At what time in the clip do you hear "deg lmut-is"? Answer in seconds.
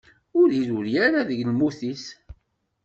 1.29-2.03